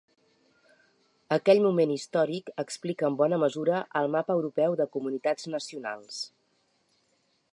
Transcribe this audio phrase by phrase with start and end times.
[1.35, 6.21] Aquell moment històric explica en bona mesura el mapa europeu de comunitats nacionals.